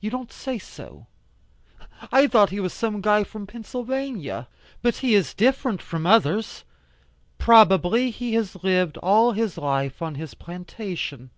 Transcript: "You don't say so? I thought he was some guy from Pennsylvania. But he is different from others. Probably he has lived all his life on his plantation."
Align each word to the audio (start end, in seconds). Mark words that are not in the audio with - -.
"You 0.00 0.08
don't 0.08 0.32
say 0.32 0.58
so? 0.58 1.08
I 2.10 2.26
thought 2.26 2.48
he 2.48 2.58
was 2.58 2.72
some 2.72 3.02
guy 3.02 3.22
from 3.22 3.46
Pennsylvania. 3.46 4.48
But 4.80 4.96
he 5.04 5.14
is 5.14 5.34
different 5.34 5.82
from 5.82 6.06
others. 6.06 6.64
Probably 7.36 8.10
he 8.10 8.32
has 8.32 8.64
lived 8.64 8.96
all 8.96 9.32
his 9.32 9.58
life 9.58 10.00
on 10.00 10.14
his 10.14 10.32
plantation." 10.32 11.28